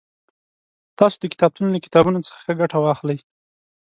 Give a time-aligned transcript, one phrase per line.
[0.97, 3.17] تاسو د کتابتون له کتابونو څخه ښه ګټه واخلئ